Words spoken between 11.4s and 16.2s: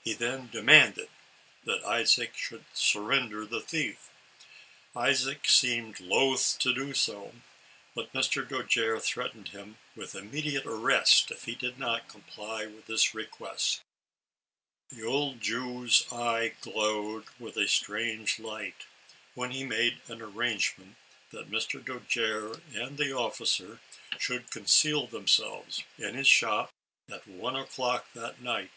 he did not comply with his request. The old Jew's